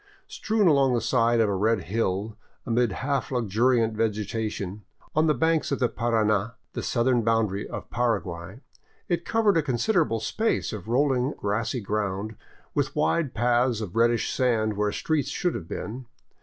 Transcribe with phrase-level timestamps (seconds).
[0.27, 4.81] Strewn along the side of a red hill, amid half luxuriant vegetation,
[5.13, 8.61] on the banks of the Parana, the southern boundary of Paraguay,
[9.07, 12.35] it covered a considerable space of rolling, grassy ground,
[12.73, 16.07] with wide paths of reddish sand where streets should have been.